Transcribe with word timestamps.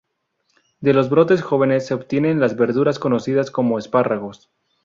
De 0.79 0.95
los 0.95 1.11
brotes 1.11 1.43
jóvenes 1.43 1.85
se 1.85 1.93
obtienen 1.93 2.39
las 2.39 2.57
verduras 2.57 2.97
conocidas 2.97 3.51
como 3.51 3.77
"espárragos". 3.77 4.49